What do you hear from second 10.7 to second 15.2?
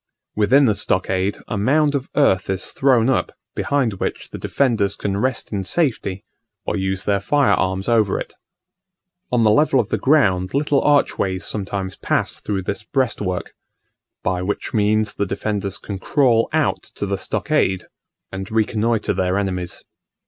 archways sometimes pass through this breastwork, by which means